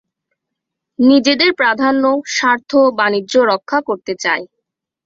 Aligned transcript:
নিজেদের 0.99 1.51
প্রাধান্য, 1.53 2.03
স্বার্থ, 2.29 2.71
বাণিজ্য 2.99 3.33
রক্ষা 3.51 3.79
করতে 3.87 4.13
চায়। 4.19 4.43